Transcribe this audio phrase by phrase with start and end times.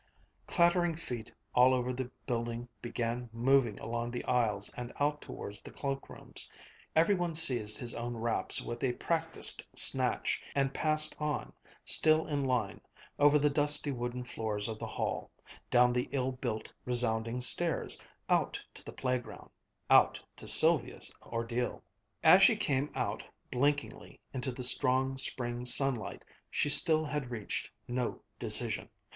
[0.47, 5.69] Clattering feet all over the building began moving along the aisles and out towards the
[5.69, 6.49] cloakrooms.
[6.95, 11.53] Every one seized his own wraps with a practised snatch, and passed on,
[11.85, 12.81] still in line,
[13.19, 15.29] over the dusty wooden floors of the hall,
[15.69, 19.51] down the ill built, resounding stairs, out to the playground
[19.87, 21.83] out to Sylvia's ordeal.
[22.23, 28.19] As she came out blinkingly into the strong spring sunlight, she still had reached no
[28.39, 28.89] decision.